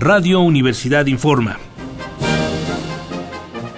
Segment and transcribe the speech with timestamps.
[0.00, 1.58] Radio Universidad Informa.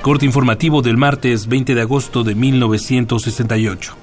[0.03, 3.97] Corte informativo del martes 20 de agosto de 1968.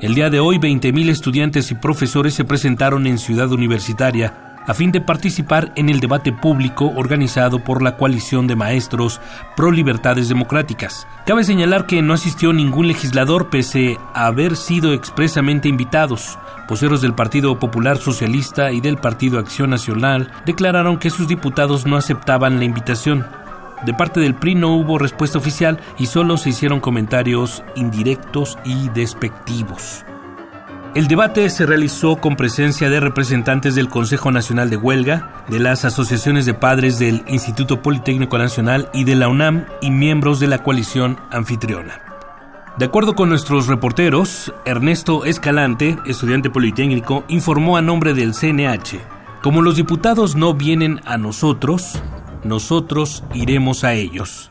[0.00, 4.92] El día de hoy, 20.000 estudiantes y profesores se presentaron en Ciudad Universitaria a fin
[4.92, 9.18] de participar en el debate público organizado por la coalición de maestros
[9.56, 11.08] pro libertades democráticas.
[11.26, 16.38] Cabe señalar que no asistió ningún legislador pese a haber sido expresamente invitados.
[16.68, 21.96] Poseros del Partido Popular Socialista y del Partido Acción Nacional declararon que sus diputados no
[21.96, 23.26] aceptaban la invitación.
[23.86, 28.90] De parte del PRI no hubo respuesta oficial y solo se hicieron comentarios indirectos y
[28.90, 30.04] despectivos.
[30.94, 35.84] El debate se realizó con presencia de representantes del Consejo Nacional de Huelga, de las
[35.84, 40.62] asociaciones de padres del Instituto Politécnico Nacional y de la UNAM y miembros de la
[40.62, 42.00] coalición anfitriona.
[42.78, 48.98] De acuerdo con nuestros reporteros, Ernesto Escalante, estudiante politécnico, informó a nombre del CNH,
[49.42, 52.00] como los diputados no vienen a nosotros,
[52.44, 54.50] nosotros iremos a ellos.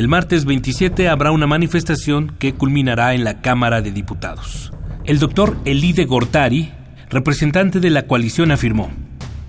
[0.00, 4.72] El martes 27 habrá una manifestación que culminará en la Cámara de Diputados.
[5.04, 6.70] El doctor Elide Gortari,
[7.10, 8.90] representante de la coalición, afirmó,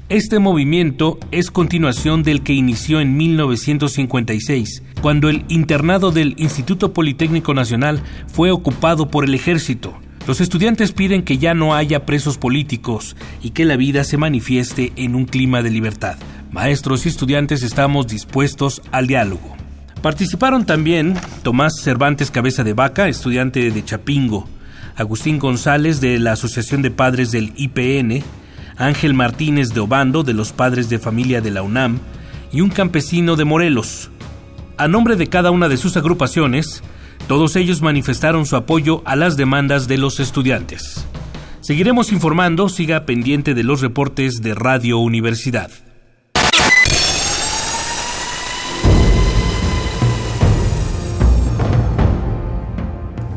[0.10, 7.54] este movimiento es continuación del que inició en 1956, cuando el internado del Instituto Politécnico
[7.54, 9.98] Nacional fue ocupado por el ejército.
[10.28, 14.92] Los estudiantes piden que ya no haya presos políticos y que la vida se manifieste
[14.98, 16.18] en un clima de libertad.
[16.52, 19.61] Maestros y estudiantes estamos dispuestos al diálogo.
[20.02, 21.14] Participaron también
[21.44, 24.48] Tomás Cervantes Cabeza de Vaca, estudiante de Chapingo,
[24.96, 28.24] Agustín González de la Asociación de Padres del IPN,
[28.78, 32.00] Ángel Martínez de Obando de los Padres de Familia de la UNAM
[32.52, 34.10] y un campesino de Morelos.
[34.78, 36.82] A nombre de cada una de sus agrupaciones,
[37.28, 41.06] todos ellos manifestaron su apoyo a las demandas de los estudiantes.
[41.60, 45.70] Seguiremos informando, siga pendiente de los reportes de Radio Universidad.